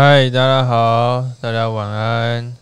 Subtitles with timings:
[0.00, 2.56] 嗨，大家好，大家晚安。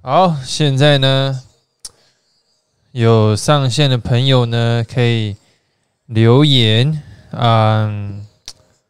[0.00, 1.42] 好，现在呢，
[2.92, 5.36] 有上线的朋友呢，可以
[6.06, 7.02] 留言。
[7.32, 8.26] 嗯，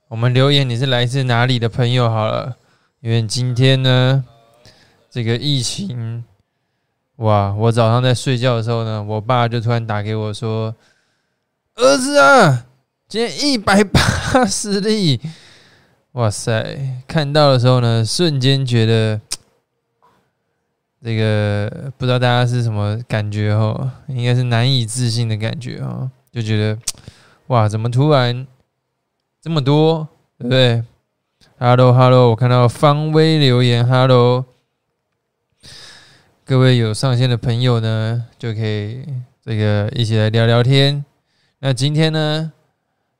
[0.07, 2.55] 我们留言你是来自哪里的朋友好了，
[3.01, 4.25] 因为今天呢，
[5.11, 6.25] 这个疫情，
[7.17, 10.73] 哇，我早上在睡觉的时候呢，我爸就突然打给我说
[11.75, 12.67] ：“儿子啊，
[13.09, 15.21] 今天一百八十例。”
[16.13, 19.21] 哇塞，看到的时候呢，瞬间觉得。
[21.07, 26.79] 这个不知道大家是什么感觉哦，应该是难以置信的感觉哦，就觉得
[27.49, 28.47] 哇，怎么突然
[29.43, 30.83] 这么多，对不对
[31.59, 34.47] ？Hello Hello，我看到方威留言，Hello，
[36.47, 39.05] 各位有上线的朋友呢，就可以
[39.45, 41.05] 这个一起来聊聊天。
[41.59, 42.51] 那今天呢，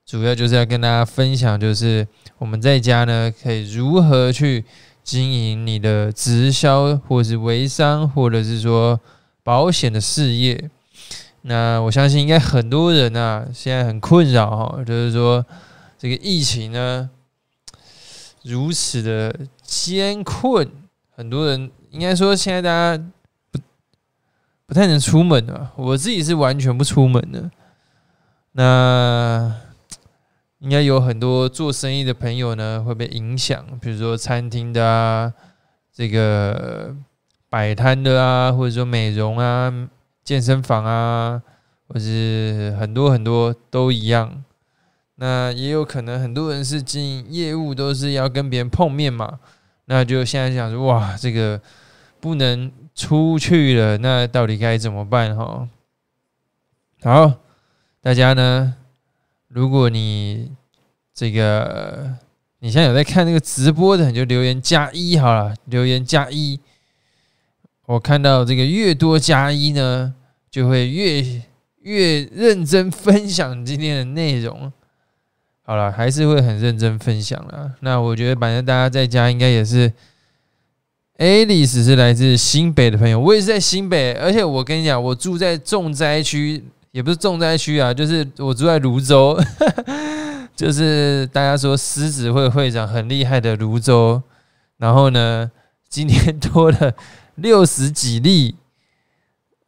[0.07, 2.07] 主要就是要跟大家分享，就是
[2.39, 4.65] 我们在家呢，可以如何去。
[5.05, 8.99] 经营你的直销，或者是微商，或者是说
[9.43, 10.71] 保险的事业，
[11.43, 15.45] 那我相信应该很多人啊，现在很困扰哈，就是说
[15.99, 17.11] 这个疫情呢
[18.45, 20.67] 如此的艰困，
[21.15, 23.05] 很多人应该说现在大家
[23.53, 23.61] 不
[24.65, 27.51] 不太能出门啊，我自己是完全不出门的，
[28.53, 29.64] 那。
[30.65, 35.31] 应该有很多做生意的朋友呢会被影响，比如说餐厅的啊，
[35.93, 36.97] 这个
[37.51, 39.71] 摆摊的啊，或者说美容啊、
[40.25, 41.43] 健身房啊，
[41.87, 44.43] 或是很多很多都一样。
[45.17, 49.39] 那也有可能很多人是经营业务，都是要跟别人碰面嘛。
[49.85, 51.61] 那就现在想说，哇，这个
[52.21, 55.37] 不能出去了，那到底该怎么办？
[55.37, 55.69] 哈，
[57.03, 57.33] 好，
[58.01, 58.77] 大家呢？
[59.55, 60.51] 如果你
[61.15, 62.13] 这个
[62.59, 66.59] 你现在有在看那个直播的，你就留言加一好了，留言加一。
[67.87, 70.13] 我看到这个越多加一呢，
[70.51, 71.23] 就会越
[71.83, 74.73] 越认真分享今天的内容。
[75.63, 77.75] 好了，还是会很认真分享了。
[77.79, 79.93] 那我觉得反正大家在家应该也是。
[81.17, 86.65] Alice 是来自新北的朋友，我也是在新北，而且我跟你讲，我住在重灾区。
[86.95, 89.37] 也不是重灾区啊，就是我住在泸州，
[90.55, 94.23] 就是大家说狮子会会长很厉害的泸州，
[94.77, 95.51] 然后呢，
[95.89, 96.95] 今天多了
[97.35, 98.55] 六十几例，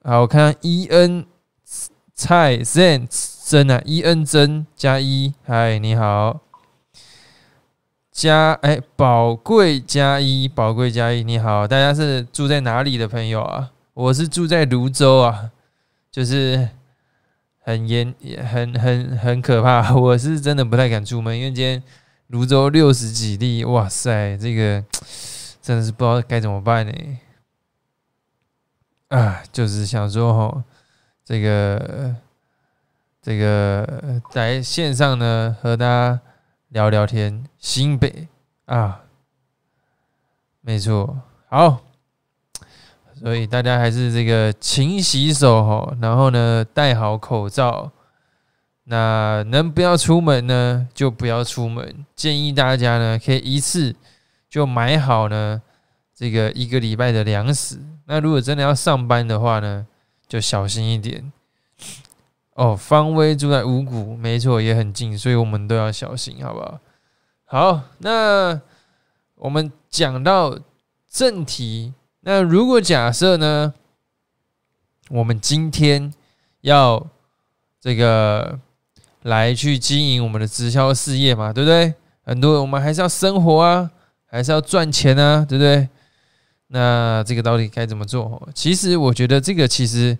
[0.05, 1.27] 好，我看 E N
[2.15, 3.09] 蔡 Zen
[3.45, 6.39] 真啊，E N 真加一，嗨，你好，
[8.13, 13.73] 加哎，宝贵加一，宝贵加一，你好，大家是住在哪里的朋友啊？
[13.95, 15.51] 我是住在泸州啊，
[16.13, 16.69] 就是。
[17.67, 18.15] 很严，
[18.49, 19.91] 很很很可怕。
[19.99, 21.83] 我是真的不太敢出门，因为今天
[22.29, 24.85] 泸州六十几例，哇塞，这个
[25.61, 26.93] 真的是不知道该怎么办呢。
[29.09, 30.65] 啊，就是想说哈，
[31.25, 32.15] 这个
[33.21, 36.21] 这个在线上呢和大家
[36.69, 38.29] 聊聊天，新北
[38.67, 39.03] 啊，
[40.61, 41.86] 没错，好。
[43.19, 47.91] 所以大家还是这个勤洗手哈，然后呢戴好口罩。
[48.85, 52.05] 那能不要出门呢，就不要出门。
[52.15, 53.97] 建议大家呢可以一次
[54.49, 55.61] 就买好呢
[56.15, 57.81] 这个一个礼拜的粮食。
[58.05, 59.87] 那如果真的要上班的话呢，
[60.29, 61.33] 就小心一点。
[62.55, 66.79] 哦，方威住在五谷，没错，也很近，所以我们都要小心，好不好？
[67.47, 68.61] 好，那
[69.35, 70.57] 我们讲到
[71.11, 71.93] 正题。
[72.29, 73.73] 那如果假设呢，
[75.11, 76.13] 我们今天
[76.63, 77.07] 要
[77.81, 78.59] 这个
[79.23, 81.95] 来去经营我们的直销事业嘛，对不对？
[82.25, 83.89] 很多我们还是要生活啊，
[84.27, 85.89] 还是要赚钱啊，对不对？
[86.67, 88.49] 那这个到底该怎么做？
[88.53, 90.19] 其实我觉得这个其实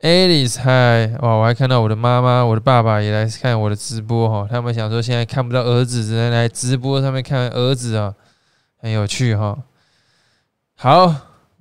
[0.00, 8.14] ，Alice 嗨哇，我还看到我的妈妈、我的爸爸也来看我的直播哈，他们想说现在看不到儿子，只能来直播上面看儿子啊，
[8.78, 9.58] 很有趣哈。
[10.82, 11.14] 好，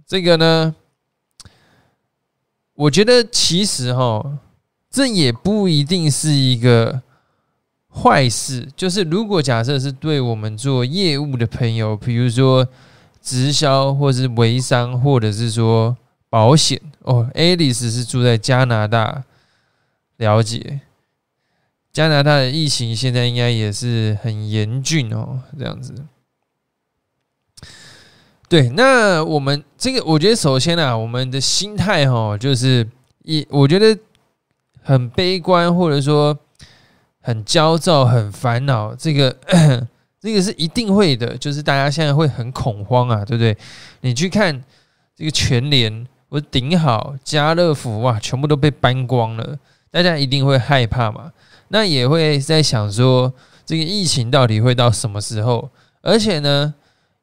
[0.07, 0.73] 这个呢，
[2.73, 4.39] 我觉得其实哈，
[4.89, 7.03] 这也不一定是一个
[7.87, 8.67] 坏事。
[8.75, 12.67] 就是如果假设是对我们做业务的朋友，比如说
[13.21, 15.95] 直销，或是微商，或者是说
[16.27, 19.23] 保险哦，Alice 是住在加拿大，
[20.17, 20.81] 了解
[21.93, 25.93] 加拿大的疫情现在应该也是很严峻哦，这样子。
[28.51, 32.85] 对，那我们这个，我觉得首先啊，我们的心态哈，就是
[33.23, 33.97] 一，我觉得
[34.83, 36.37] 很悲观，或者说
[37.21, 39.33] 很焦躁、很烦恼，这个
[40.19, 43.55] 这个是一定会的，就是大家现在会很恐慌啊，对不对？
[44.01, 44.61] 你去看
[45.15, 49.57] 这个全联、我顶好、家乐福，哇，全部都被搬光了，
[49.89, 51.31] 大家一定会害怕嘛。
[51.69, 53.31] 那也会在想说，
[53.65, 55.69] 这个疫情到底会到什么时候？
[56.01, 56.73] 而且呢，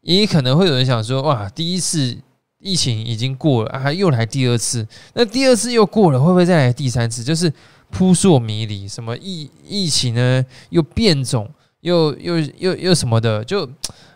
[0.03, 2.17] 也可能会有人想说，哇，第一次
[2.61, 7.23] 疫情已经过了啊，又来第二次，那第二次又过了，会不会再来第三次？
[7.23, 7.53] 就是
[7.91, 10.45] 扑朔迷离，什么疫疫情呢？
[10.71, 11.51] 又变种，
[11.81, 13.69] 又又又又什么的，就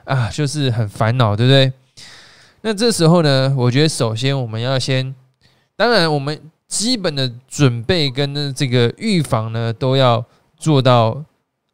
[0.04, 1.72] 啊，就是很烦恼，对不对？
[2.62, 5.14] 那这时候呢，我觉得首先我们要先，
[5.76, 10.24] 当然我们基本的准备跟这个预防呢，都要
[10.56, 11.24] 做到，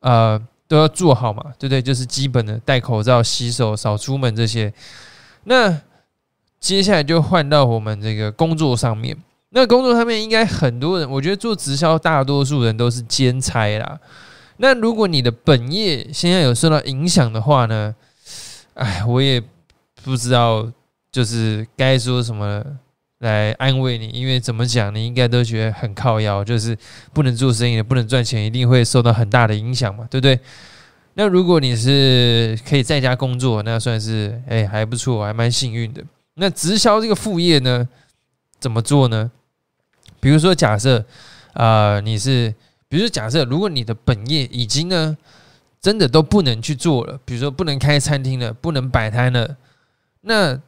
[0.01, 0.41] 呃。
[0.69, 1.83] 都要做好嘛，对不对？
[1.83, 4.73] 就是基本的戴口罩、洗手、少出门这些。
[5.45, 5.81] 那
[6.61, 9.17] 接下来就换到我们这个工作上面。
[9.51, 13.99] 那工作上面应该很多人，我觉得做直销，大多数人都是兼差啦。
[14.59, 17.95] 那如果你的本业现在有受到影响的话呢？
[18.75, 19.43] 哎，我也
[20.05, 20.71] 不知道，
[21.11, 22.67] 就是该说什么了。
[23.19, 26.77] 来安慰你，因为怎么讲，你应该都觉得很靠腰，就是
[27.13, 30.39] 不能做生意，不能赚钱，一定会受到很大的影响嘛，对不对？
[31.15, 36.01] 那如果你是可以在家工作，那算是哎还不错，还蛮幸运的。
[36.35, 37.89] 那直销这个副业呢，
[38.61, 39.29] 怎么做呢？
[40.21, 41.05] 比如说假设
[41.55, 42.55] 啊，你是，
[42.89, 45.17] 比如说假设，如果你的本业已经呢
[45.81, 49.57] 真的都不能去做了，比如说不能开餐厅了，不能摆摊了，
[50.21, 50.61] 那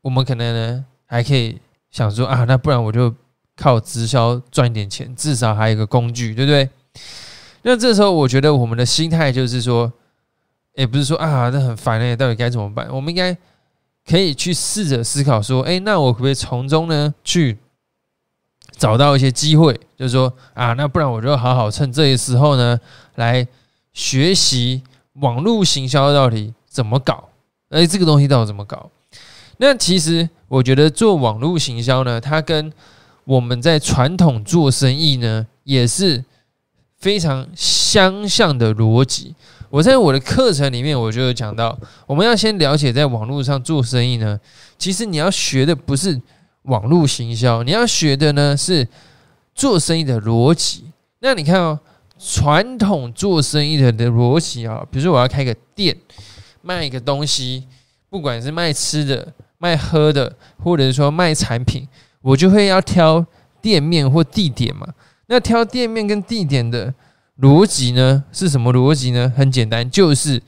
[0.00, 0.84] 我们可能呢？
[1.08, 1.58] 还可以
[1.90, 3.12] 想说啊，那不然我就
[3.56, 6.68] 靠直销赚一点钱，至少还有一个工具，对不对？
[7.62, 9.90] 那这时候我觉得我们的心态就是说，
[10.74, 12.86] 也不是说啊，那很烦哎，到底该怎么办？
[12.92, 13.36] 我们应该
[14.06, 17.58] 可以去试着思考说，哎，那我可不可以从中呢去
[18.72, 19.72] 找到一些机会？
[19.96, 22.78] 就是说啊，那不然我就好好趁这个时候呢，
[23.16, 23.46] 来
[23.92, 24.82] 学习
[25.14, 27.28] 网络行销到底怎么搞？
[27.70, 28.90] 哎，这个东西到底怎么搞？
[29.58, 32.72] 那其实我觉得做网络行销呢，它跟
[33.24, 36.24] 我们在传统做生意呢，也是
[36.96, 39.34] 非常相像的逻辑。
[39.68, 44.40] 我在我的课程里面，我就有讲到，我们要先了解在网络上做生意呢，
[44.78, 46.18] 其实你要学的不是
[46.62, 48.88] 网络行销，你要学的呢是
[49.54, 50.84] 做生意的逻辑。
[51.18, 51.78] 那你看哦，
[52.18, 55.94] 传统做生意的的逻辑啊，比如说我要开个店，
[56.62, 57.64] 卖一个东西，
[58.08, 59.34] 不管是卖吃的。
[59.58, 61.86] 卖喝的，或者说卖产品，
[62.22, 63.24] 我就会要挑
[63.60, 64.86] 店面或地点嘛。
[65.26, 66.94] 那挑店面跟地点的
[67.40, 69.32] 逻辑呢，是什么逻辑呢？
[69.36, 70.42] 很简单，就是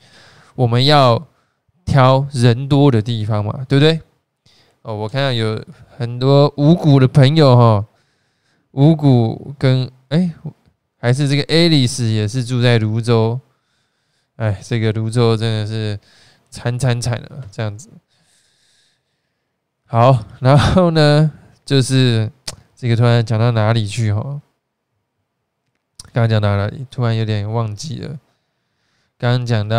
[0.55, 1.27] 我们要
[1.85, 3.99] 挑人多的地方嘛，对不对？
[4.81, 5.63] 哦，我看到有
[5.97, 7.85] 很多五谷的朋友哈，
[8.71, 10.33] 五谷跟哎，
[10.97, 13.39] 还是这个 Alice 也是住在泸州，
[14.37, 15.99] 哎，这个泸州真的是
[16.49, 17.89] 惨惨惨了，这样子。
[19.91, 21.29] 好，然后呢，
[21.65, 22.31] 就是
[22.77, 24.21] 这个突然讲到哪里去哈？
[26.13, 26.85] 刚刚讲到哪里？
[26.89, 28.17] 突然有点忘记了。
[29.17, 29.77] 刚刚讲到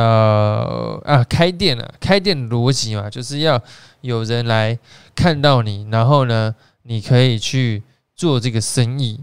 [1.07, 3.59] 啊，开店了，开店逻辑嘛，就是要
[4.03, 4.79] 有人来
[5.15, 7.83] 看到你，然后呢，你可以去
[8.15, 9.19] 做这个生意。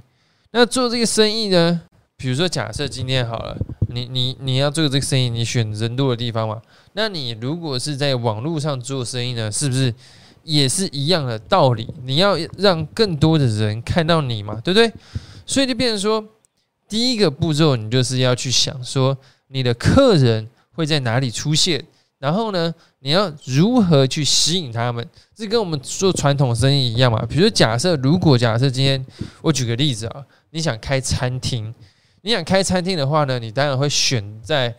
[0.49, 1.81] 那做这个生意呢，
[2.17, 3.55] 比如说假设今天好了，
[3.89, 6.59] 你你你要做这个生意，你选人多的地方嘛。
[6.93, 9.93] 那你如果是在网络上做生意呢，是不是？
[10.43, 14.91] 也是一样的道理，你要让更多的人看到你嘛，对不对？
[15.45, 16.23] 所以就变成说，
[16.87, 19.17] 第一个步骤，你就是要去想说，
[19.47, 21.83] 你的客人会在哪里出现，
[22.19, 25.07] 然后呢，你要如何去吸引他们？
[25.35, 27.25] 这跟我们做传统生意一样嘛。
[27.27, 29.03] 比如假设，如果假设今天
[29.41, 31.73] 我举个例子啊，你想开餐厅，
[32.21, 34.75] 你想开餐厅的话呢，你当然会选在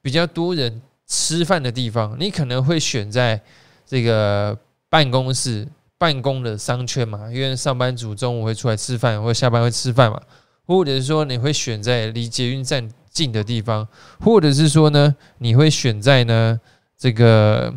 [0.00, 3.40] 比较多人吃饭的地方，你可能会选在
[3.86, 4.58] 这个。
[4.92, 10.20] 办公室办公的商圈嘛，因为上班族中午会出来吃饭，或者下班会吃饭嘛，
[10.66, 13.88] 或者是说你会选在离捷运站近的地方，
[14.20, 16.60] 或者是说呢，你会选在呢
[16.98, 17.72] 这个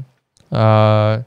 [0.49, 1.23] 呃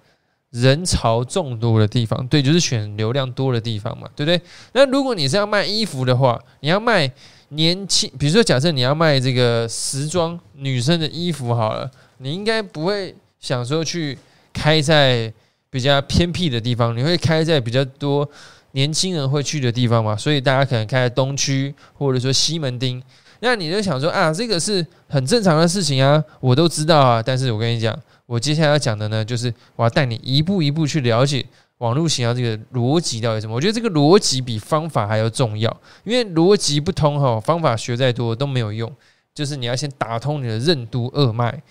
[0.50, 4.38] 人潮众多的地方，对，就是选流量多的地方嘛，对不对？
[4.74, 7.10] 那如果你是要卖衣服的话，你要卖
[7.48, 14.18] 年轻，比如说假设你要卖这个时装女生的衣服好了，你应该不会想说去
[14.52, 15.32] 开在。
[15.70, 18.28] 比较偏僻的地方，你会开在比较多
[18.72, 20.16] 年轻人会去的地方嘛？
[20.16, 23.02] 所以大家可能开在东区，或者说西门町。
[23.40, 27.22] 那你就想说啊，这个是很正常的事情啊，我都知道啊。
[27.22, 27.96] 但是我跟你讲，
[28.26, 31.44] 我接下来要讲的呢，就是我要带你一步一步去了解
[31.78, 33.54] 网络行销这个逻辑到底什么？
[33.54, 38.92] 我觉得这个逻辑比方法还要重要，因为逻辑不通哈，方法学再多都没有用。
[39.32, 41.62] 就是你要先打通你的任督二脉。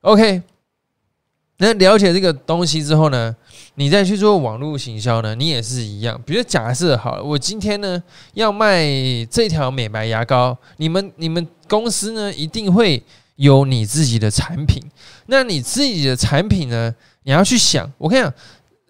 [0.00, 0.40] OK，
[1.62, 3.34] 那了解这个东西之后呢，
[3.76, 6.20] 你再去做网络行销呢，你也是一样。
[6.26, 8.02] 比如假设好了，我今天呢
[8.34, 8.84] 要卖
[9.30, 13.00] 这条美白牙膏，你们你们公司呢一定会
[13.36, 14.82] 有你自己的产品。
[15.26, 16.92] 那你自己的产品呢，
[17.22, 18.34] 你要去想，我跟你讲。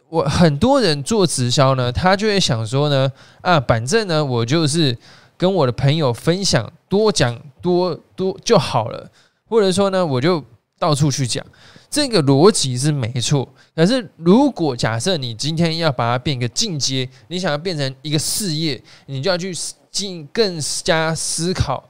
[0.09, 3.11] 我很多人做直销呢，他就会想说呢，
[3.41, 4.95] 啊，反正呢，我就是
[5.39, 9.11] 跟我的朋友分享，多讲多多就好了，
[9.49, 10.45] 或者说呢，我就
[10.83, 11.47] 到处去讲，
[11.89, 13.49] 这个逻辑是没错。
[13.73, 19.55] 可是如果假设你今天要把它变一个进阶，你想要变成一个事业，你就要去
[19.93, 21.89] 进更加思考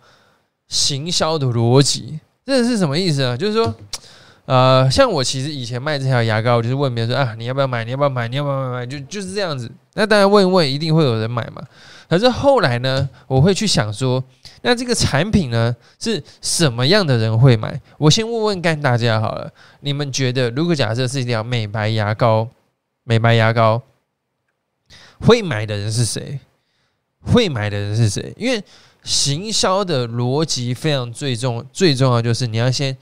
[0.68, 3.34] 行销的逻辑，这是什么意思啊？
[3.34, 3.74] 就是说。
[4.52, 7.86] 呃，像我其实以前卖这条牙膏，就是问别人说啊，你要不要买？
[7.86, 8.28] 你要不要买？
[8.28, 8.80] 你要不要买？
[8.80, 9.72] 买就就是这样子。
[9.94, 11.62] 那当然问一问，一定会有人买嘛。
[12.06, 14.22] 可是后来呢，我会去想说，
[14.60, 17.80] 那这个产品呢，是什么样的人会买？
[17.96, 22.46] 我先问问看大家好了，你们觉得，如果假设是一条美白牙膏，
[23.04, 23.80] 美白牙膏
[25.20, 26.38] 会买的人是谁？
[27.22, 28.34] 会买的人是谁？
[28.36, 28.62] 因为
[29.02, 32.94] 行销的逻辑非常最重，最重要就是你要先。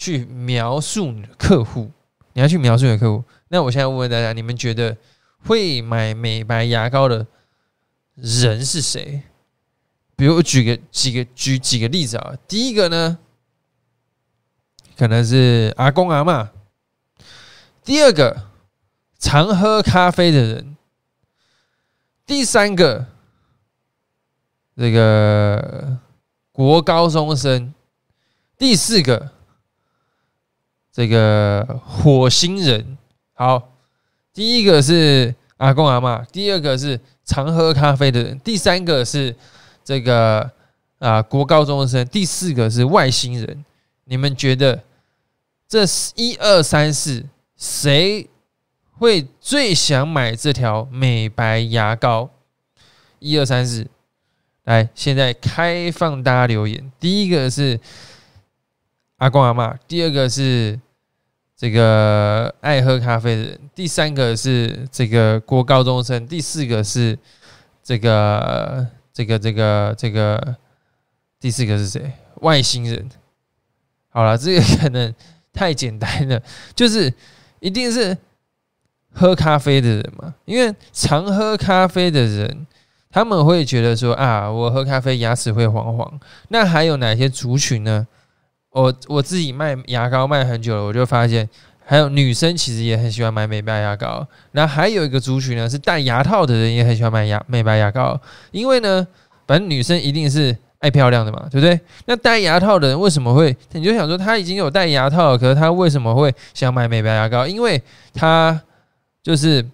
[0.00, 1.90] 去描述你的客户，
[2.32, 3.22] 你要去描述你的客户。
[3.48, 4.96] 那我现在问问大家，你们觉得
[5.44, 7.26] 会买美白牙膏的
[8.14, 9.20] 人是谁？
[10.16, 12.34] 比如我举个几个举几个例子啊。
[12.48, 13.18] 第一个呢，
[14.96, 16.48] 可能是阿公阿妈；
[17.84, 18.48] 第二个，
[19.18, 20.76] 常喝咖啡的人；
[22.24, 23.04] 第三个，
[24.74, 25.98] 这个
[26.52, 27.74] 国高中生；
[28.56, 29.32] 第四个。
[31.00, 32.98] 这个火星人，
[33.32, 33.70] 好，
[34.34, 39.34] 第一个是阿公阿妈，第二个是常喝咖啡的人，第三个是
[39.82, 40.50] 这个
[40.98, 43.64] 啊国高中生，第四个是外星人。
[44.04, 44.78] 你们觉得
[45.66, 47.24] 这一二三四
[47.56, 48.28] 谁
[48.98, 52.28] 会最想买这条美白牙膏？
[53.20, 53.86] 一二三四，
[54.64, 56.92] 来，现在开放大家留言。
[57.00, 57.80] 第一个是。
[59.16, 60.80] 阿公阿妈，第二个是
[61.60, 67.18] 这个爱喝咖啡的人，第三个是这个国高中生，第四个是
[67.82, 70.56] 这个这个这个这个
[71.38, 72.10] 第四个是谁？
[72.36, 73.06] 外星人。
[74.08, 75.14] 好了，这个可能
[75.52, 76.42] 太简单了，
[76.74, 77.12] 就是
[77.58, 78.16] 一定是
[79.12, 82.66] 喝咖啡的人嘛，因为常喝咖啡的人，
[83.10, 86.20] 他们会觉得说啊，我喝咖啡牙齿会黄黄。
[86.48, 88.06] 那还有哪些族群呢？
[88.72, 91.48] 我我自己卖牙膏卖很久了，我就发现
[91.84, 94.24] 还有女生其实也很喜欢买美白牙膏。
[94.52, 98.20] 那还有一个族群呢，是戴牙套的人也很喜欢买牙美白牙膏，
[98.52, 99.04] 因为呢，
[99.46, 101.80] 反正女生一定是爱漂亮的嘛，对不对？
[102.06, 103.56] 那戴牙套的人为什么会？
[103.72, 107.44] 你就想说他已经有戴牙套了，可是他为什么会想买美白牙膏？
[107.46, 107.82] 因为
[108.14, 108.62] 他
[109.20, 109.68] 就是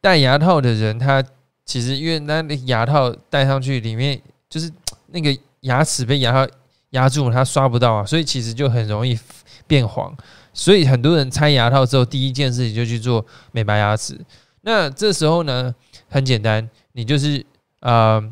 [0.00, 1.22] 戴牙套的人，他
[1.64, 4.20] 其实因为那牙套戴上去里面
[4.50, 4.68] 就是
[5.12, 6.52] 那个牙齿被牙套。
[6.92, 9.18] 压住它刷不到啊，所以其实就很容易
[9.66, 10.14] 变黄。
[10.54, 14.18] 所以很多人拆牙套之后，第一件事情就去做美白牙齿。
[14.60, 15.74] 那这时候呢，
[16.08, 17.44] 很简单，你就是
[17.80, 18.22] 呃，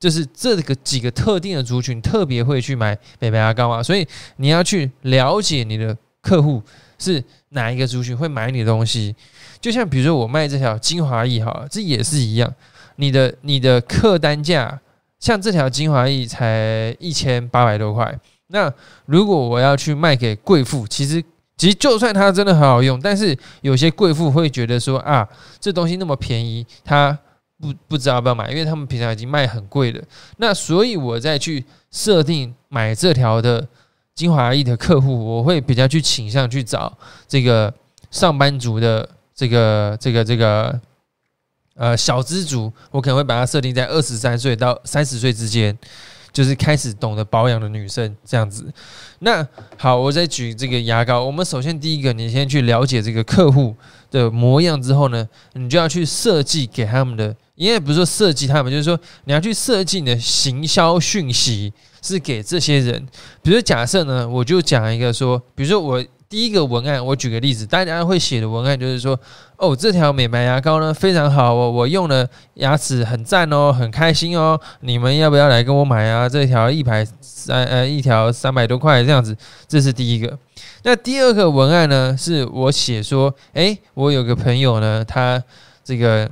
[0.00, 3.82] 就是这个几个特定的族群特别会去买美白牙膏啊。
[3.82, 4.06] 所以
[4.36, 6.62] 你要去了解你的客户
[6.98, 9.14] 是哪一个族群会买你的东西。
[9.60, 12.52] 就像比如说我卖这条精华液哈，这也是一样，
[12.96, 14.80] 你的你的客单价。
[15.18, 18.18] 像这条精华液才一千八百多块，
[18.48, 18.72] 那
[19.06, 21.22] 如果我要去卖给贵妇，其实
[21.56, 25.26] 其实就算它真的很好用，但是有些贵妇会觉得说啊，
[25.58, 27.18] 这东西那么便宜，他
[27.58, 30.02] 不不知道要不要买，因为他们平常已经卖很贵了。
[30.36, 33.66] 那所以我再去设定买这条的
[34.14, 36.96] 精华液的客户，我会比较去倾向去找
[37.26, 37.72] 这个
[38.10, 40.78] 上班族的这个这个这个。
[41.76, 45.76] 呃，小资族，我可能会把它设定在二十三岁到三十岁之间，
[46.32, 48.72] 就是开始懂得保养的女生这样子。
[49.18, 51.22] 那好，我再举这个牙膏。
[51.22, 53.76] 我们首先第一个，你先去了解这个客户
[54.10, 63.06] 的模样之后呢，你就要去设计给他们的，因为不是说设计他们，就是说你要去设计你的行销讯息是给这些人。
[63.42, 66.02] 比如假设呢，我就讲一个说，比如说我。
[66.28, 69.18] 第一个文案，我举个例子，大家会写的文案就是说，
[69.56, 76.28] 哦，这条美白牙膏呢非常好哦，我用了牙齿很赞哦，很开心哦，你们要不要来跟我买啊？
[76.28, 79.36] 这条一百三呃一条三百多块这样子，
[79.68, 80.36] 这是第一个。
[80.82, 85.42] 那第二个文案呢，是我写说，诶，我有个朋友呢，他
[85.84, 86.28] 这个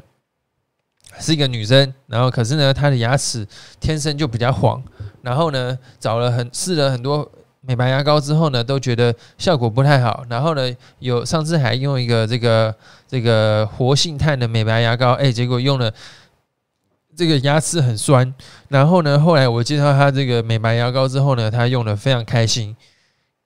[1.21, 3.47] 是一个女生，然后可是呢，她的牙齿
[3.79, 4.83] 天生就比较黄，
[5.23, 7.31] 然后呢，找了很试了很多
[7.67, 12.75] 美白牙膏之后呢，都觉得效果不太好，然后呢，有上次还用一个这个
[13.09, 15.93] 这个活性炭的美白牙膏，哎，结果用了
[17.17, 18.35] 这个牙齿很酸，
[18.69, 22.77] 然后呢，后来我介绍他这个美白牙膏之后呢，他用的非常开心，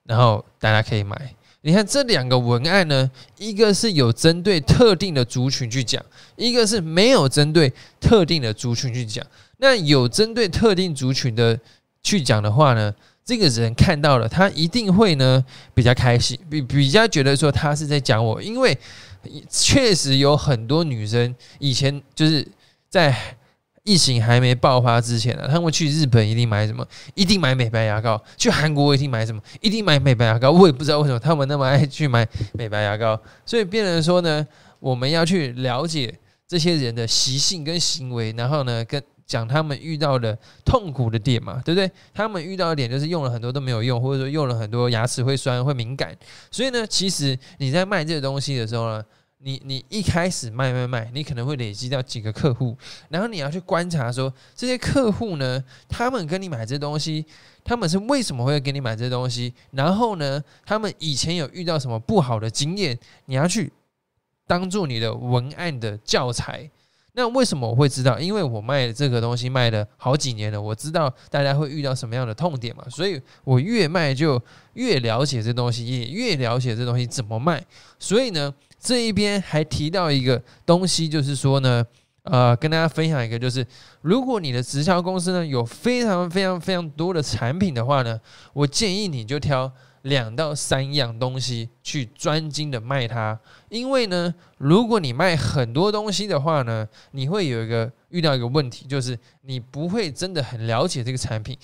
[0.03, 1.35] 然后大家可以买。
[1.61, 6.03] 你看这两个文案呢，一个是有针对特定的族群去讲，
[6.37, 9.25] 一个是没有针对特定的族群去讲。
[9.57, 11.59] 那有针对特定族群的
[12.01, 12.93] 去讲的话呢，
[13.29, 15.45] 这个人看到了，他一定会呢
[15.75, 18.75] 比较开心，比比较觉得说他是在讲我，因为
[19.47, 22.47] 确实有很多女生以前就是
[22.89, 23.15] 在。
[23.85, 26.85] 疫情还没爆发之前呢，他们去日本一定买什么？
[27.15, 28.21] 一定买美白牙膏。
[28.37, 29.41] 去韩国一定买什么？
[29.61, 30.51] 一定买美白牙膏。
[30.51, 33.19] 我也不知道为什么他们那么爱去买美白牙膏。
[33.45, 34.45] 所以变成说呢，
[34.79, 36.13] 我们要去了解
[36.47, 41.89] 这些人的习性跟行为，然后呢，跟讲他们遇到的痛苦的点嘛，对不对？
[42.13, 46.13] 他们遇到的点就是用了很多都没有用，或者说用了很多牙齿会酸会敏感。
[46.51, 49.05] 所以呢，其实你在卖这个东西的时候呢。
[49.41, 57.25] 你你一开始卖卖卖，你可能会累积到几个客户，然后你要去观察说这些客户呢，他们跟你买这东西，
[57.63, 59.53] 他们是为什么会给你买这东西？
[59.71, 62.99] 然后呢，他们以前有遇到什么不好的经验？
[63.27, 63.71] 你要去
[64.45, 66.69] 当做你的文案的教材。
[67.19, 68.17] 那为什么我会知道？
[68.17, 74.41] 因为我卖这个东西卖了好几年了，我知道大家会遇到什么样的痛点嘛，所以我越卖就
[74.73, 77.63] 越了解这东西，也越了解这东西怎么卖。
[77.99, 78.53] 所以呢。
[78.81, 81.85] 这一边还提到一个东西，就是说呢，
[82.23, 83.67] 呃，跟大家分享一个，就是
[83.99, 88.17] 如果你的直销公司呢有非常非常非常多的产品的话呢，
[88.53, 89.69] 我建议你就挑
[90.03, 101.57] 两到三样东西去专精的卖它，因为呢，如果你卖很多东西的话呢，你会有一个遇到一个问题，就是你不会真的很了解这个产品。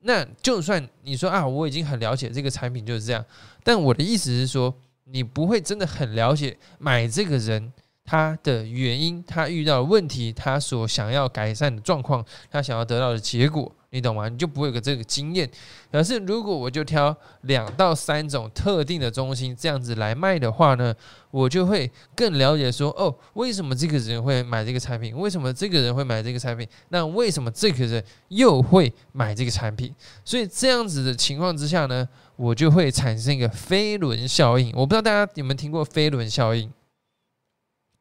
[0.00, 3.24] 那就算你说啊，我已经很了解这个产品就是这样，
[3.62, 4.74] 但我的意思是说。
[5.06, 7.70] 你不会真的很了解买这个人
[8.06, 14.28] 他的原因，他遇到的问题，他所想要改善的状况，他想要得到的结果，你懂吗？
[14.28, 15.48] 你就不会有个这个经验。
[15.90, 20.92] 可是如果我就挑两到三种特定的中心这样子来卖的话呢，
[21.30, 25.16] 我就会更了解说，哦，为什么这个人会买这个产品？
[25.16, 26.68] 为什么这个人会买这个产品？
[26.88, 29.94] 那为什么这个人又会买这个产品？
[30.24, 32.06] 所以这样子的情况之下呢？
[32.36, 36.68] 我就会产生一个飞轮效应，我不知道大家有没有听过飞轮效应，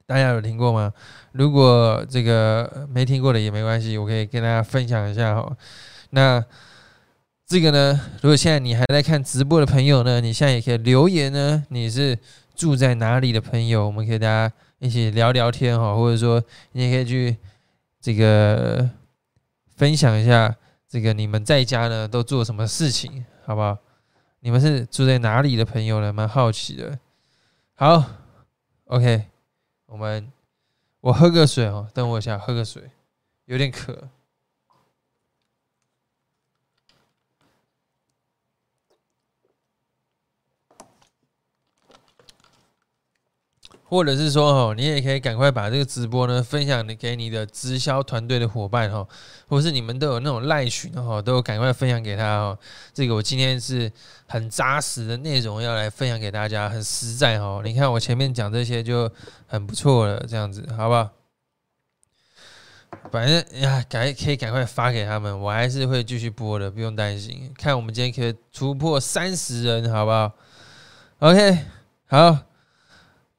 [0.05, 0.91] 大家有听过吗？
[1.31, 5.57] 如果这个没听过的也没关系，我可以跟大家分享一下哈。
[6.11, 6.43] 那
[7.45, 12.17] 这个呢，如果现在你还在看直播的朋友呢，你现在也可以留言呢，你是
[12.55, 17.37] 住在哪里的朋友，我们可以大家一起聊聊天哈，或者说你也可以去
[18.01, 18.89] 这个
[19.75, 20.55] 分享一下
[20.87, 23.77] 这个你们在家呢都做什么事情，好不好？
[24.41, 26.11] 你们是住在哪里的朋友呢？
[26.11, 26.99] 蛮好奇的。
[27.75, 28.03] 好
[28.85, 29.25] ，OK，
[29.93, 30.27] 我们
[31.01, 32.89] 我喝个水哦，等我一下，喝个水，
[33.45, 34.09] 有点渴。
[43.93, 49.07] 或者是说哦，你也可以赶快把这个直播呢分享给你的直销团队的伙伴哈，
[49.47, 52.57] 或是你们都有那种赖群哈，都赶快分享给他哦。
[52.91, 53.91] 这个我今天是
[54.25, 57.61] 很扎实的内容要来分享给大家，很实在哈。
[57.63, 59.07] 你看我前面讲这些就
[59.45, 61.07] 很不错了，这样子好不好？
[63.11, 67.53] 反正呀，赶可以赶快发给他们，我还是会继续播的，不用担心。
[67.55, 70.31] 看我们今天可以突破三十人，好不好
[71.19, 71.59] ？OK，
[72.07, 72.52] 好。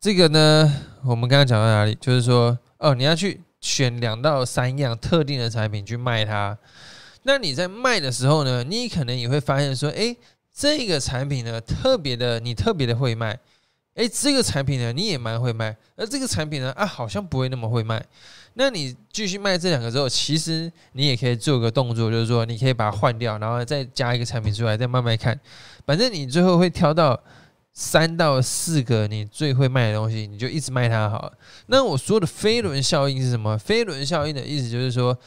[0.05, 0.71] 这个呢，
[1.03, 1.97] 我们刚刚讲到哪里？
[1.99, 6.59] 就是说，哦，你要去选两到三样特定的产品去卖它。
[7.23, 10.15] 那你在卖的时候呢，你可能也会发现说，诶，
[10.53, 13.39] 这个产品呢特别的，你特别的会卖。
[13.95, 18.05] 诶，这个产品呢你也蛮会卖，而这个产品呢啊好像不会那么会卖。
[18.53, 25.41] 那你继续卖这两个之后，其实你也可以做个动作，就是说你可以把它换掉，然后再加一个产品出来，再慢慢看。
[25.87, 27.19] 反正你最后会挑到。
[27.75, 31.33] 三到四个你最会卖的东西，你就一直卖它好了。
[31.67, 33.59] 那我说的飞轮效应是什么？
[33.59, 35.19] 飞轮效应的意思就是说，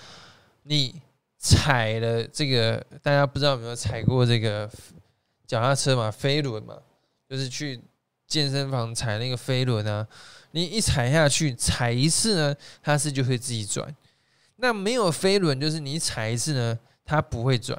[0.64, 1.02] 你
[1.38, 4.70] 踩了这个，大家不知道有没有踩过这个
[5.46, 6.10] 脚踏车嘛？
[6.10, 6.78] 飞轮嘛，
[7.30, 7.82] 就是去
[8.28, 10.08] 健身房踩那个飞轮啊。
[10.52, 13.94] 你一踩下去，踩一次呢，它是就会自己转。
[14.56, 17.78] 那没有飞轮，就是你踩一次呢，它不会转。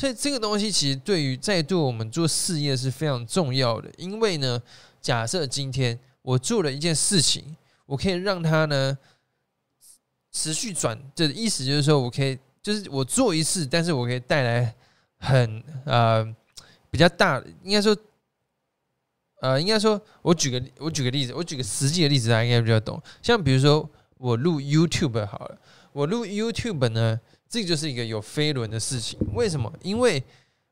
[0.00, 4.58] 所以这个东西其实对于在对我们做事业是非常重要的，因为呢，
[4.98, 8.96] 假设今天我做了一件事情，我可以让它呢
[10.32, 14.74] 持续转，这意思就是说我可以，就是我做一次，但是我可以带来
[15.18, 16.24] 很呃
[16.90, 17.94] 比较大，应该说，
[19.42, 22.98] 呃，应该说，我举个我举个例子，我举个实际的例子，大家应该比较懂。
[23.20, 23.86] 像比如说
[24.16, 25.58] 我录 YouTube 好了，
[25.92, 29.18] 我录 YouTube 呢，这就是一个有飞轮的事情。
[29.34, 29.70] 为什么？
[29.82, 30.22] 因为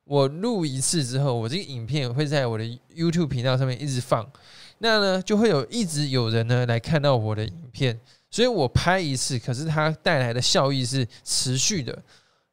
[0.05, 2.65] 我录一次之后，我这个影片会在我的
[2.95, 4.25] YouTube 频道上面一直放。
[4.79, 7.99] 那呢，就会有一直有人呢来看到我的影片，
[8.31, 12.01] 所以我拍一次，可是它带来的效益是持续的。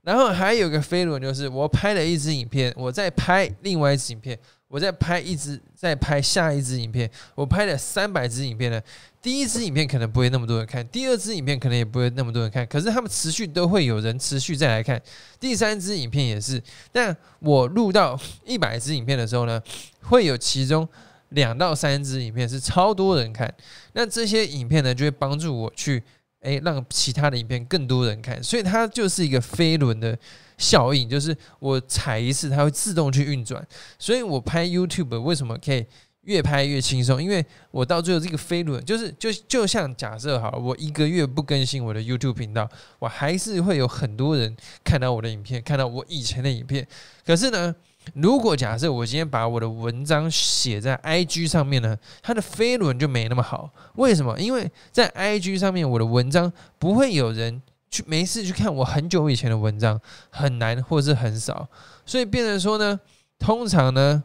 [0.02, 4.38] 然后还有一个飞轮，就是我拍了一支影片，我再拍另外一支影片，
[4.76, 8.82] 我再拍一支，再拍下一支影片，我拍了三百支影片呢。
[9.22, 15.02] 第一支影片可能不会那么多人看，第二支影片可能也不会那么多人看，可是他们持续都会有人持续再来看。
[15.40, 16.62] 第三支影片也是，
[16.92, 19.62] 但我录到一百支影片的时候呢，
[20.02, 20.86] 会有其中。
[21.30, 23.52] 两到三支影片是超多人看，
[23.94, 26.02] 那这些影片呢就会帮助我去
[26.42, 30.18] 诶让其他的影片更多人看，所以它就是一个飞轮的
[30.58, 33.65] 效应，就是我踩一次它会自动去运转，
[34.00, 35.86] 所以我拍 YouTube 为什么可以
[36.22, 37.22] 越拍越轻松？
[37.22, 46.88] 因为我到最后这个飞轮就是就就像假设好，我一个月不更新我的 YouTube 频道，我还是会有很多人看到我的影片，看到我以前的影片，
[47.26, 47.76] 可是呢。
[48.13, 53.68] 如果假设我今天把我的文章写在 IG 上面呢，它的飞轮就没那么好。
[53.96, 54.39] 为什么？
[54.39, 61.67] 因为在 IG 上面，我的文章不会有人去没事去看我很久以前的文章，很难或是很少。
[62.06, 63.00] 所以变成说呢，
[63.39, 64.24] 通常呢，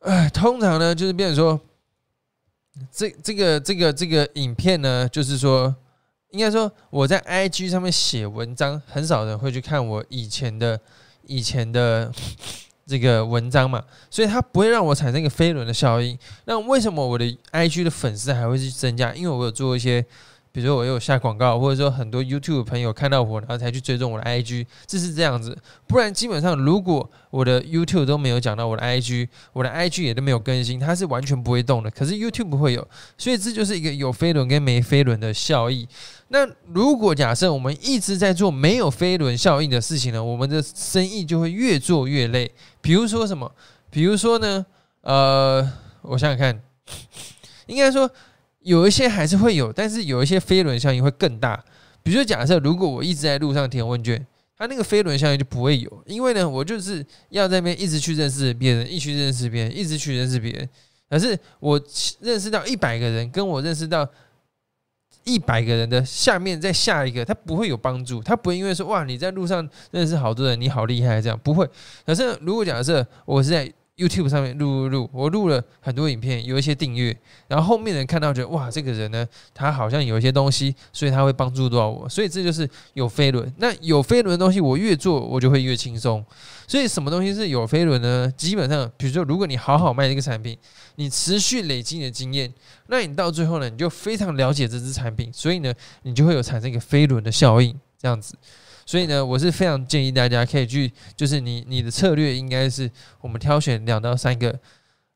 [0.00, 1.60] 哎，通常呢就是变成说，
[2.90, 5.74] 这这个这个这个影片呢，就是说。
[6.30, 10.78] 应该说，我在 IG 上面写文章，很少人会去看我以前的、
[11.22, 12.12] 以前的
[12.86, 16.18] 这个文章嘛，所以它不会让我产生一个飞轮的效应。
[16.44, 19.12] 那为什么我的 IG 的粉丝还会去增加？
[19.14, 20.04] 因为我有做一些。
[20.52, 25.54] 比如说我有下广告，或者说很多 YouTube 朋友看到我，然后才去追踪我的 IG，这是这样子。
[25.86, 31.90] 不然基本上，如果我的 YouTube 都没有讲到我的 IG，我的 IG 也都没有更新，它是完全不会动的。
[31.90, 35.86] 可是 YouTube 会有，所以这就是一个有飞轮跟没飞轮的效益。
[36.28, 42.50] 那如果假设我们一直在做没有飞轮效应的事情呢，我们的生意就会越做越累。
[42.80, 43.50] 比如说什么？
[43.90, 44.64] 比如说呢？
[45.02, 45.66] 呃，
[46.02, 46.60] 我想想看，
[47.66, 48.10] 应该说。
[48.66, 51.64] 有一些还是会有，但是有一些飞轮效应会更大。
[52.02, 54.26] 比如说，假设如果我一直在路上填问卷，
[54.58, 60.68] 它那个飞轮效应就不会有，因为呢，我就是要在那边一直去认识别人，一直去认识别人，一直去认识别人。
[61.08, 61.80] 可是我
[62.18, 64.04] 认识到一百个人，跟我认识到
[65.26, 68.22] 一百个人的下面再下一个，他不会有帮助。
[68.22, 71.68] 他不会因为说哇，你在路上认识好多人，你好厉害这样不会。
[72.06, 77.16] 可是如果假设我是在 YouTube 上面录录录，我录了很多影片，有一些订阅，
[77.48, 83.50] 然后后面人看到觉得哇，这个人呢，他好像有一些东西，所以他会帮助到我，所以这就是有飞轮。
[83.56, 86.22] 那有飞轮的东西，我越做我就会越轻松。
[86.66, 88.30] 所以什么东西是有飞轮呢？
[88.36, 90.58] 基本上，比如说，如果你好好卖这个产品，
[90.96, 92.52] 你持续累积你的经验，
[92.88, 98.34] 那你到最后呢，你就非常了解这支产品，所以呢，你就会有产生一个飞轮的效应，这样子。
[98.86, 102.88] 所以呢，我是非常建议大家可以去，就是你你的策略应该是
[103.20, 104.56] 我们挑选两到三个，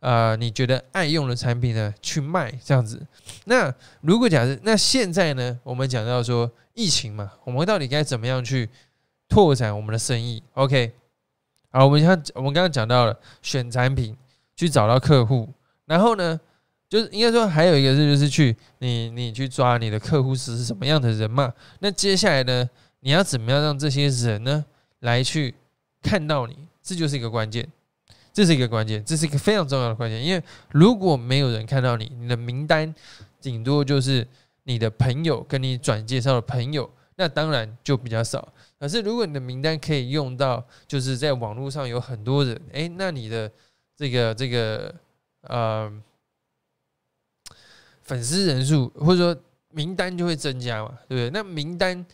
[0.01, 3.01] 呃，你觉得爱用的产品呢去卖这样子。
[3.45, 8.69] 那如果假设那现在呢，我们讲到说疫情嘛，我们到底该怎么样去
[9.29, 10.93] 拓展我们的生意？OK，
[11.71, 14.17] 好，我们像我们刚刚讲到了选产品，
[14.57, 15.49] 去找到客户，
[15.87, 16.41] 然后呢，
[16.89, 21.55] 就是应该说还有一个是就是去你你去抓你的客户是是什么样的人嘛？
[21.79, 22.69] 那接下来呢？
[23.01, 24.65] 你要怎么样让这些人呢
[25.01, 25.55] 来去
[26.03, 26.57] 看到你？
[26.83, 27.67] 这就是一个关键，
[28.33, 30.25] 这是一个关键，这是一个非常重要的关键。
[30.25, 32.93] 因为如果没有人看到你，你的名单
[33.41, 34.27] 顶多就是
[34.65, 38.53] 你的朋友跟你转介绍的朋友，那当然就比较少。
[38.79, 43.51] 可是如果你的名单可以用到，就是在网络上有很多人，诶，那你的
[43.95, 44.95] 这个这个
[45.43, 45.93] 呃
[48.03, 51.31] 粉丝人数或者说名单就会增加嘛，对不对？
[51.31, 52.05] 那名单。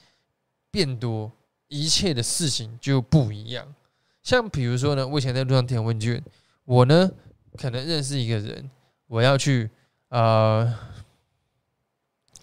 [0.77, 1.33] 变多，
[1.69, 3.75] 一切的事情就不一样。
[4.23, 6.23] 像比如说呢，我以前在路上填问卷，
[6.67, 7.11] 我呢
[7.57, 8.71] 可能认识一个人，
[9.07, 9.71] 我要去
[10.11, 10.71] 呃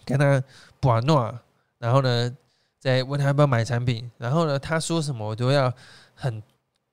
[0.04, 0.42] 跟他
[0.80, 1.38] 把诺，
[1.78, 2.36] 然后呢
[2.80, 5.72] 再问他要不要买产品，然后呢他说什么我都要
[6.16, 6.42] 很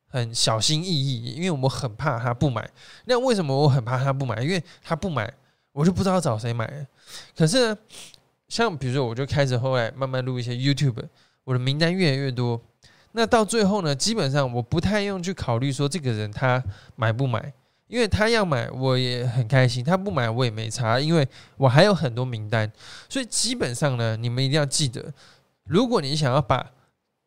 [0.05, 2.69] 很小心翼翼，因为我很怕他不买。
[3.05, 4.43] 那为什么我很怕他不买？
[4.43, 5.33] 因为他不买，
[5.71, 6.85] 我就不知道找谁买。
[7.35, 7.77] 可是呢，
[8.47, 11.03] 像比如说，我就开始后来慢慢录一些 YouTube。
[11.43, 12.61] 我的名单越来越多，
[13.13, 16.63] 那到最后呢，基本上我不太用去考虑说这个人他
[16.95, 17.51] 买不买，
[17.87, 21.27] 因为他要买我也很开心，他不买我也没差，因为
[21.57, 22.71] 我还有很多名单，
[23.09, 25.13] 所以基本上呢，你们一定要记得，
[25.65, 26.71] 如果你想要把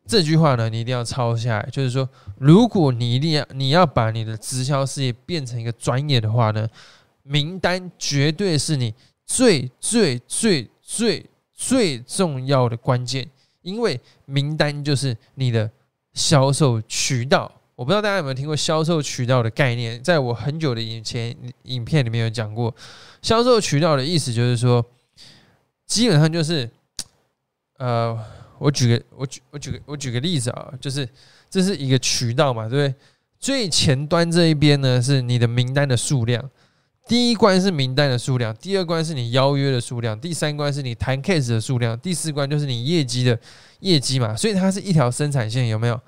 [0.07, 6.67] 这句话呢，你一定要抄下来，就是说，如果你一定要你要把你的直销事业变成一个专业的话呢，
[7.23, 8.93] 名单绝对是你
[9.25, 13.27] 最最最最最重要的关键，
[13.65, 15.69] 因为名单就是你的
[16.13, 17.51] 销售渠道。
[17.75, 22.73] 我不知道大家有没有听过销售渠道的概念，在我很久的以前影片里面有讲过。
[23.21, 24.85] 销售渠道的意思就是说，
[25.85, 26.69] 基本上就是，
[27.79, 28.17] 呃，
[28.59, 31.09] 我举个我举我举个我举个例子啊，就是
[31.49, 32.95] 这是一个渠道嘛，对不对？
[33.39, 36.49] 最前端这一边呢是你的名单的数量，
[37.07, 43.39] 第一关是名单的数量，第二关是你邀约的数量，第三关是你谈 case 的数量，第四关就是你业绩的
[43.81, 46.01] 业绩嘛，所以它是一条生产线，有没有？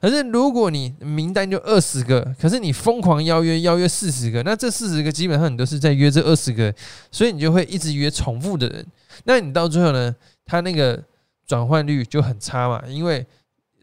[0.00, 6.72] 可是，如果你名单就二十个，可是你疯狂邀约，邀约四十个，那这四十个基本上你都是在约这二十个，
[7.10, 8.86] 所以你就会一直约重复的人。
[9.24, 10.14] 那你到最后呢，
[10.44, 11.02] 他那个
[11.46, 13.26] 转换率就很差嘛，因为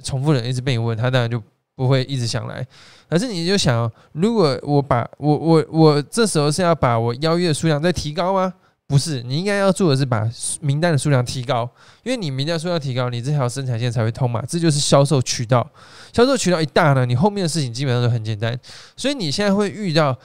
[0.03, 1.41] 重复人一直被你问，他当然就
[1.81, 2.63] 不会一直想来。
[3.09, 8.53] 可是你就想，如果我把我我我这时候是要把我邀约的数量再提高吗？
[8.85, 11.67] 不是，你应该要做的是把名单的数量提高，
[12.03, 14.43] 因为你名单数量提高，你这条生产线才会通嘛。
[14.47, 15.67] 这就是销售渠道，
[16.13, 18.55] 销售渠道一大呢，你后面的事情基本上都很简单。
[18.95, 20.15] 所以你现在会遇到，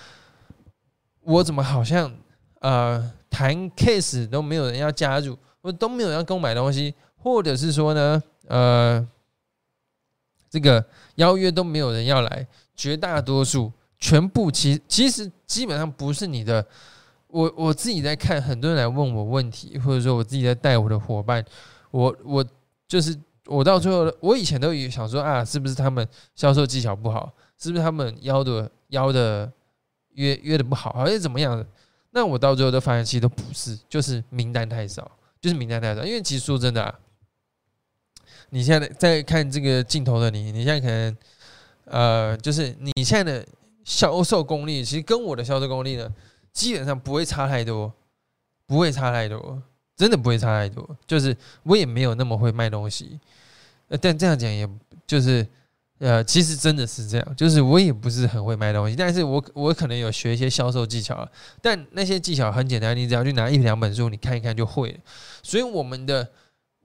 [1.23, 2.12] 我怎么好像
[2.61, 9.07] 呃谈 case 都没有人要加入，或都没有人要跟我买东西，或者是说呢，呃，
[10.57, 10.83] 这个
[11.16, 16.66] 邀约都没有人要来，绝大多数全部其其实基本上不是你的。
[17.29, 21.45] 我我自己在看，很多人来问我问题，或者说我自己在带我的伙伴，
[21.90, 22.42] 我我
[22.88, 23.14] 就是
[23.45, 29.53] 我到最后，我以前都有想说啊，是不是他们销售技巧不好，是不是他们邀的邀的
[30.14, 31.66] 约约的不好，还是怎么样的？
[32.12, 36.03] 那我到最后都发现，其实都不是，就是名单太少，就是名单太少。
[36.03, 36.95] 因为其实说真的啊，
[38.50, 41.16] 你现在在看这个镜头的你，你现在可能
[41.85, 43.46] 呃，就是你现在的
[43.85, 46.12] 销售功力，其实跟我的销售功力呢。
[46.52, 47.92] 基本上不会差太多，
[48.66, 49.62] 不会差太多，
[49.94, 50.88] 真的不会差太多。
[51.06, 53.20] 就是我也没有那么会卖东西，
[53.88, 54.66] 呃，但这样讲也
[55.06, 55.46] 就是，
[55.98, 61.28] 呃，其实真的是这样，就是我也不是很会卖东西，但是我我可能有学一些销售技巧，
[61.61, 64.98] 但那些技巧很简单，你只要去拿一两本书，你看一看就会。
[65.42, 66.26] 所以我们的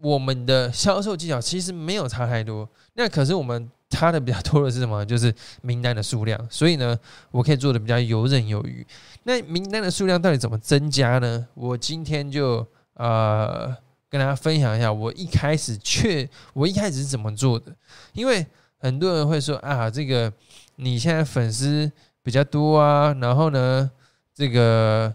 [0.02, 3.70] 我们的销售技巧其实没有差太多，那可是我们。
[3.94, 5.06] 差的比较多的是什么？
[5.06, 6.40] 就是名单的数量。
[6.50, 6.98] 所以呢，
[7.30, 8.88] 我可以做的比较游刃有余。
[9.24, 11.46] 那名单的数量到底怎么增加呢？
[11.56, 13.68] 我今天就呃
[14.10, 17.76] 跟大家分享一下，我一开始却我一开始是怎么做的。
[18.14, 20.32] 因为很多人会说啊，这个
[20.78, 21.92] 你现在粉丝
[22.24, 23.92] 比较多啊，然后呢，
[24.34, 25.14] 这个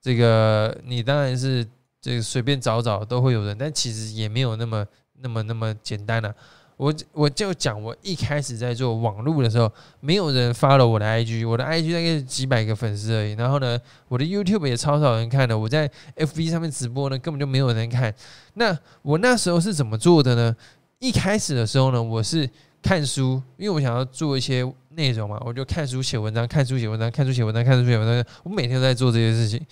[0.00, 1.66] 这个你当然是
[2.02, 4.84] 这个随便找找都会有人，但其实也没有那么
[5.20, 6.34] 那么那么简单啊。
[6.76, 13.34] 我我就讲，我一开始在做网络的时候，没有人发了我的 IG，我的 IG 大概是几百个粉丝而已。
[13.34, 15.56] 然后呢，我的 YouTube 也超少人看的。
[15.56, 18.12] 我在 FB 上面直播呢，根本就没有人看。
[18.54, 20.56] 那我那时候是怎么做的呢？
[20.98, 22.48] 一开始的时候呢，我是
[22.82, 28.34] 看书，因为我想要做一些内容嘛，我就看书写文章，看书写文章，看书写文章，看书写文章。
[28.42, 29.64] 我每天都在做这些事情。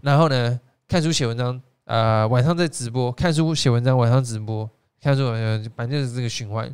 [0.00, 0.58] 然后呢，
[0.90, 4.68] 看书写文章，呃，晚上在直播，看书写文章，晚上直播。
[5.00, 6.68] 看书呃，反正就是这个循环。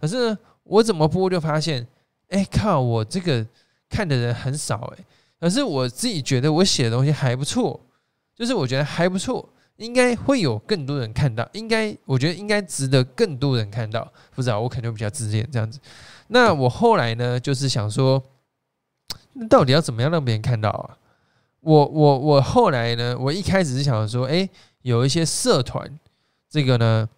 [0.00, 1.86] 可是呢，我怎么播就发现，
[2.30, 3.46] 哎靠，我这个
[3.88, 5.04] 看的人很少哎。
[5.38, 7.80] 可是我自己觉得我写的东西还不错，
[8.34, 14.12] 就是我觉得还不错，应该会有更多人看到，应该我觉得应该值得更多人看到。
[14.34, 15.78] 不知道我可能比较自恋这样子。
[16.26, 18.20] 那我后来呢，就是想说，
[19.34, 20.98] 那到底要怎么样让别人看到啊？
[21.60, 24.48] 我我我后来呢，我一开始是想说，哎，
[24.82, 25.98] 有一些社团，
[26.48, 27.08] 这个呢。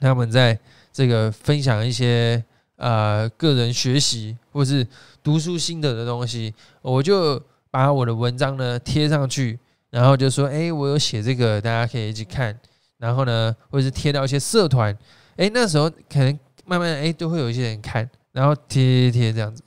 [0.00, 0.56] 他们在
[0.92, 2.40] 这个分享一些
[2.76, 4.86] 呃个人学习或是
[5.24, 9.58] 读书心得的东西，我就把我的文章呢贴上去，
[9.90, 12.56] 然后就说：“哎，我有写这个，大家可以一起看。”
[12.98, 14.96] 然后呢，或者是贴到一些社团，
[15.36, 19.64] 哎，那时候可能慢慢哎都会有一些人看，然后贴贴贴这样子。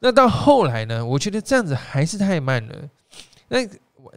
[0.00, 2.74] 那到后来呢，我觉得这样子还是太慢了。
[3.48, 3.58] 那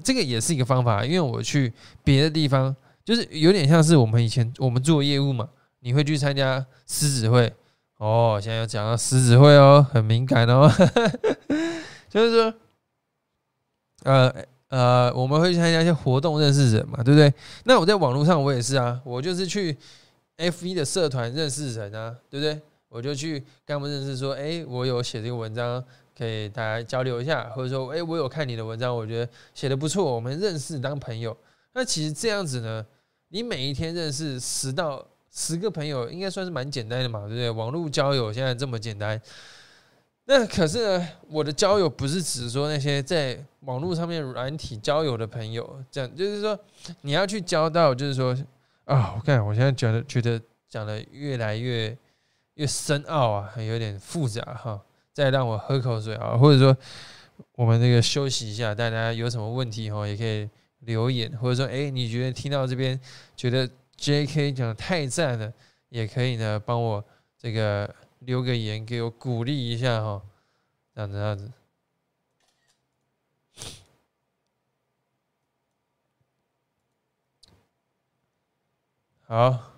[0.03, 1.71] 这个也是一个方法，因为我去
[2.03, 2.75] 别的地方。
[3.05, 5.45] 就是有点像是我们以前我们做业务嘛，
[5.81, 7.53] 你会去参加狮子会
[7.97, 8.39] 哦。
[8.41, 10.71] 现在要讲到狮子会哦，很敏感哦。
[12.09, 12.53] 就是说，
[14.03, 14.33] 呃
[14.69, 17.33] 呃，我们会去参加一些活动，认识人嘛，对不对？
[17.65, 19.77] 那我在网络上我也是啊，我就是去
[20.37, 22.61] F 一的社团认识人啊，对不对？
[22.93, 25.83] 我就去跟他们认识，说，哎，我有写这个文章，
[26.15, 31.35] 可以大家交流一下，或者说，哎，我有看你的文章，我觉得写的不错，我们认识当朋友。
[31.73, 32.85] 那其实这样子呢，
[33.29, 37.49] 你每一天认识十到十个朋友，应该算是蛮简单的嘛，对不对？
[37.49, 39.19] 网络交友现在这么简单。
[40.25, 46.57] 那可是呢，我的交友不是指说那些在网络上面软体交友的朋友，这样就是说
[47.01, 48.37] 你要去交到，就是说
[48.85, 51.97] 啊，我看我现在觉得觉得讲的越来越
[52.55, 54.81] 越深奥啊，有点复杂哈。
[55.11, 56.75] 再让我喝口水啊，或者说
[57.53, 62.99] 我们那个休息一下，大家有什么问题哈，也可以留言，或者说哎，你觉得听到这边
[63.35, 64.51] 觉得 J.K.
[64.51, 65.53] 讲的太赞了，
[65.89, 67.03] 也可以呢帮我
[67.37, 67.93] 这个。
[68.25, 70.21] 留个言给我鼓励一下哈，
[70.95, 71.51] 这样子这样子，
[79.27, 79.72] 好，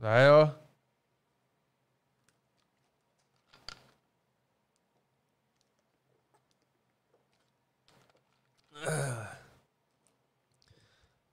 [0.00, 0.54] 来哦，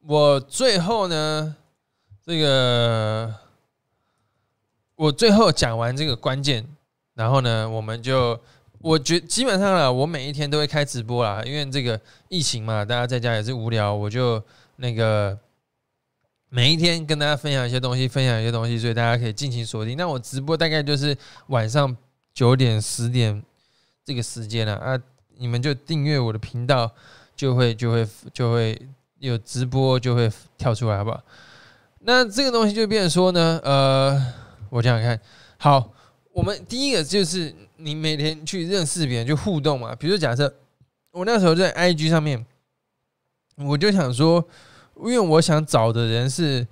[0.02, 1.56] 我最后呢，
[2.26, 3.34] 这个。
[4.96, 6.66] 我最后讲完这个关键，
[7.14, 8.40] 然后呢，我们就
[8.80, 14.44] 我觉基本上啊，我每一天都会开直播啦，因为这个疫情嘛，大家在家也是无聊，我就
[14.78, 15.38] 那个
[16.50, 19.98] 每一天跟大家分享一些东西，分享一些东西，所以大家可以尽情锁定。
[19.98, 21.96] 那我直播大概就是晚上
[22.34, 23.44] 九点十点
[24.04, 25.00] 这个时间了啊，
[25.38, 26.92] 你们就订阅我的频道，
[27.36, 28.80] 就会就会就会
[29.20, 31.24] 有直播就会跳出来，好不好？
[32.00, 34.34] 那这个东西就变说呢，呃。
[34.70, 35.22] 我想想看，
[35.58, 35.94] 好，
[36.34, 39.96] 我们第一个就是你每天去认识别人，就互动嘛。
[39.96, 40.54] 比如假设
[41.12, 42.46] 我那时候在 IG 上面，
[43.56, 44.46] 我就想说，
[45.00, 46.66] 因为我想找的人是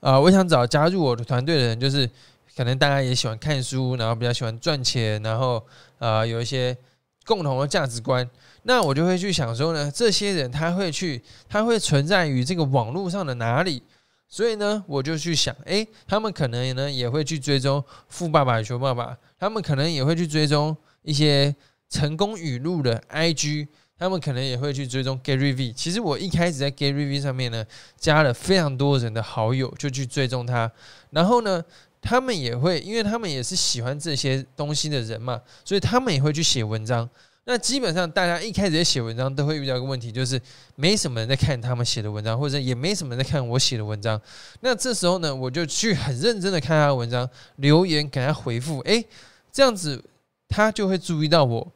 [0.00, 2.08] 啊，我想找加入我的团队的人，就是
[2.56, 5.64] 可能大家也喜欢看书，然后比较喜欢赚钱，然后
[5.98, 6.76] 啊有一些
[7.24, 8.28] 共同的价值观。
[8.64, 13.82] 那我就会去想说呢，这些人他会去，他会存在于这个网络上的哪里？
[14.28, 21.54] 所以呢，我就去想，哎，他们可能呢也会去追踪富爸爸穷爸爸，他们可能也会去追踪一些
[21.88, 25.72] 成功语录的 IG，他们可能也会去追踪 Gary V。
[25.72, 27.64] 其实我一开始在 Gary V 上面呢，
[27.98, 30.70] 加了非常多人的好友，就去追踪他。
[31.10, 31.64] 然后呢，
[32.00, 37.08] 他们也会，因为他们也是喜欢这些东西的人嘛，所以他们也会去写文章。
[37.44, 40.38] 那基本上，大家一开始在写文章都会遇到一个问题，就是
[40.76, 44.20] 没什么人在看他们写的文章，或者也没什么人在看我写的文章。
[44.60, 49.02] 那这时候呢，我就去很认真的看他的文章，留言给他回复，诶，
[49.50, 50.04] 这样子
[50.46, 51.72] 他就会注意到我。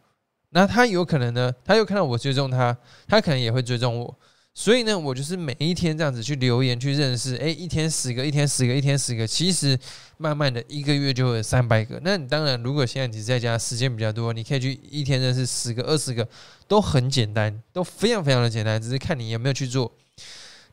[0.53, 2.77] 那他有可能呢，他又看到我追踪他，
[3.09, 4.19] 他可能也会追踪我。
[4.55, 9.79] 所以呢，我就是每一天这样子去留言去认识，哎，一天十个，一天十个，一天十个，其实
[10.19, 11.99] 慢慢的一个月就会有三百个。
[12.05, 16.29] 那你当然，如果现在你在家时间比较多，你可以去一天认识十个、二十个，
[16.69, 19.91] 都很简单，都非常非常的简单，只是看你有没有去做。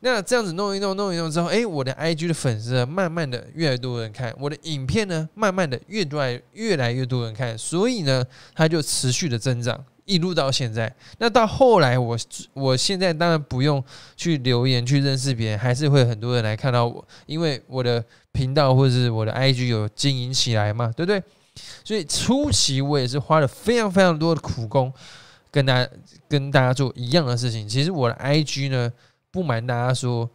[0.02, 9.84] 那这样子弄一弄，弄一弄之后，哎，我的 IG 的粉丝慢慢的越来越多人看，我的影片呢，慢慢的越来越来越多人看，所以呢，它就持续的增长。
[10.06, 12.18] 一路到现在，那到后来，我
[12.54, 13.84] 我现在当然不用
[14.16, 21.22] 去留言去认识别人，还是会很多人来看到我，因为我的频道或者是我的 IG 有经营起来嘛，对不对？
[21.84, 24.91] 所以初期我也是花了非常非常多的苦功，
[25.52, 25.88] 跟大家
[26.28, 27.70] 跟大家做一样的事情。
[27.70, 28.91] 其实我的 IG 呢，
[29.32, 30.30] 不瞒大家说，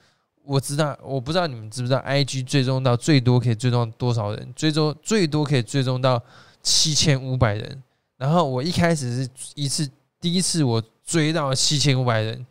[0.45, 4.53] 我知道，我不知道你们知不知道，IG 追踪到最多可以追踪多少人？
[4.55, 6.23] 追踪最多可以追踪到
[6.63, 7.83] 七千五百人。
[8.17, 9.91] 然后我一开始是一次
[10.21, 12.47] 第一次我追到七千五百人，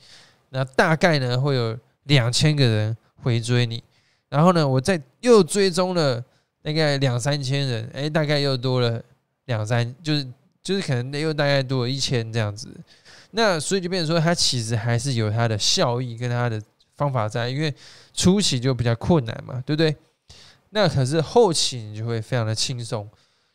[0.49, 3.81] 那大概呢会有两千个人回追你，
[4.29, 6.23] 然后呢我再又追踪了
[6.61, 9.01] 大概两三千人，哎，大概又多了
[9.45, 10.27] 两三，就是
[10.61, 12.69] 就是可能又大概多了一千这样子，
[13.35, 16.61] 那所以就变成说它其实还是有它的效益跟它的
[16.95, 17.73] 方法在，因为
[18.13, 19.95] 初期就比较困难嘛，对不对？
[20.69, 23.09] 那可是后期你就会非常的轻松。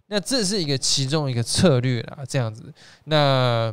[0.08, 2.72] 那这是一个其中一个策略啦，这样子。
[3.04, 3.72] 那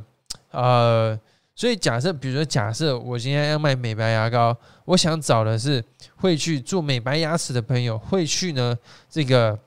[0.52, 1.18] 呃，
[1.56, 5.84] 所以假设，比如说，假设我今天要卖美白牙膏，我想找的是
[6.18, 8.78] 会去做美白牙齿的朋友，会去呢
[9.10, 9.58] 这个，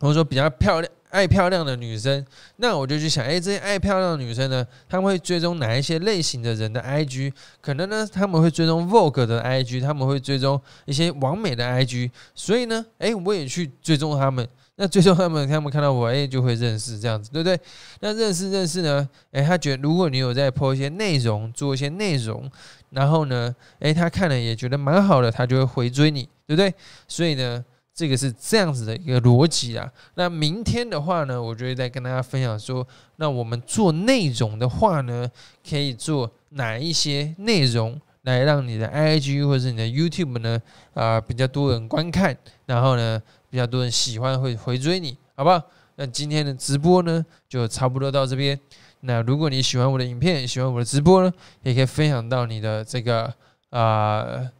[0.00, 7.32] 或者说比较漂亮、爱漂亮的女生，那我就去想，哎，这些爱漂亮的女生呢，他们会追踪哪一些类型的人的 IG？
[7.60, 14.46] 可能呢，他们会追踪 Vogue 的 IG，他们会追踪一些完美的 IG，所以呢，哎，我也去追踪他们。
[14.76, 17.56] 那最终他们他们看到我，哎，就会认识这样子，对不对？
[18.00, 22.50] 那认识认识呢，哎，他觉得如果你有在播一些内容，做一些内容，
[22.90, 26.74] 然后呢，哎，他看了也觉得蛮好的，他就会回追你，对不对？
[27.06, 29.88] 所以呢，这个是这样子的一个逻辑啊。
[30.16, 32.84] 那明天的话呢，我就会再跟大家分享说，
[33.16, 35.30] 那我们做内容的话呢，
[35.68, 40.60] 可以做哪一些内容来让你的 IG 或者你的 YouTube 呢
[40.94, 42.36] 啊比较多人观看，
[42.66, 45.62] 然后呢比较多人喜欢会回追你，好不好？
[45.94, 48.58] 那今天的直播呢就差不多到这边。
[49.02, 51.32] 那如果你喜欢我的影片，喜欢我的直播呢，
[51.62, 53.32] 也可以分享到你的这个
[53.70, 54.50] 啊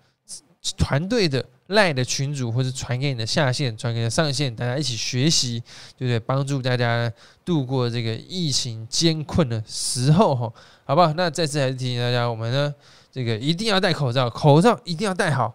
[0.78, 1.44] 团队的。
[1.74, 5.62] 赖的群主，或是传给你的下线，传给你的上线，大家一起学习，
[5.98, 6.18] 对不对？
[6.18, 7.12] 帮助大家
[7.44, 10.52] 度过这个疫情艰困的时候，哈，
[10.84, 11.12] 好不好？
[11.12, 12.74] 那再次还是提醒大家，我们呢，
[13.12, 15.54] 这个一定要戴口罩，口罩一定要戴好。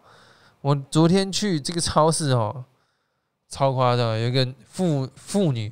[0.62, 2.64] 我昨天去这个超市，哦，
[3.50, 5.70] 超夸张，有一个妇妇女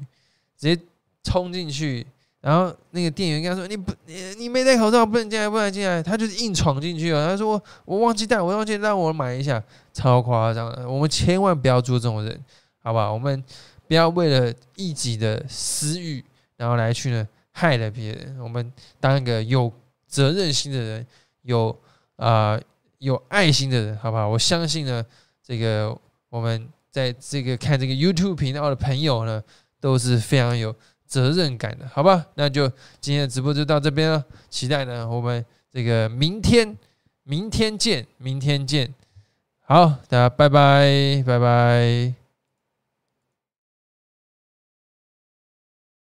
[0.57, 0.81] 直接
[1.23, 2.07] 冲进去。
[2.39, 7.27] 然后那个店员跟他说：“你不，你你没戴口罩，不能进来，不能进来。”他就是硬闯进去了。
[7.27, 9.61] 他说：“我忘记带，我忘记让我买一下，
[9.97, 10.87] 超夸张的。
[10.87, 12.39] 我们千万不要做这种人，
[12.83, 13.11] 好不好？
[13.11, 13.43] 我们
[13.87, 16.23] 不要为了一己的私欲，
[16.55, 18.37] 然后来去呢害了别人。
[18.39, 19.71] 我们当一个有
[20.05, 21.07] 责任心的人，
[21.41, 21.75] 有
[22.17, 22.59] 啊
[22.99, 24.27] 有爱心的人，好不好？
[24.27, 25.03] 我相信呢，
[25.41, 25.97] 这个
[26.29, 29.43] 我们在这个看这个 YouTube 频道的朋友呢，
[29.79, 30.75] 都是非常有。”
[31.07, 32.67] 责任感的，好吧，那就
[32.99, 34.21] 今天的直播就到这边了。
[34.49, 36.77] 期待呢，我们这个明天，
[37.23, 38.93] 明天见，明天见。
[39.69, 42.26] 好，大家拜拜，拜拜。